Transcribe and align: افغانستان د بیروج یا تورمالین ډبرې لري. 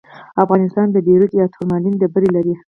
افغانستان 0.43 0.87
د 0.91 0.97
بیروج 1.07 1.31
یا 1.39 1.45
تورمالین 1.53 1.93
ډبرې 2.01 2.29
لري. 2.35 2.55